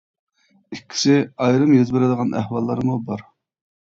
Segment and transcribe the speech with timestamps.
[0.77, 1.17] ئىككىسى
[1.47, 3.25] ئايرىم يۈز بېرىدىغان ئەھۋاللارمۇ بار.